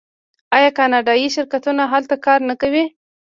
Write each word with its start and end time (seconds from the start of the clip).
آیا 0.55 0.69
کاناډایی 0.77 1.33
شرکتونه 1.35 1.83
هلته 1.93 2.15
کار 2.25 2.39
نه 2.49 2.55
کوي؟ 2.61 2.85